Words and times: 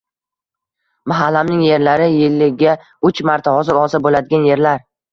Mahallamning 1.11 1.61
yerlari— 1.67 2.09
yiliga 2.15 2.75
uch 3.13 3.25
marta 3.31 3.57
hosil 3.61 3.83
olsa 3.87 4.07
bo‘ladigan 4.09 4.53
yerlar. 4.53 4.89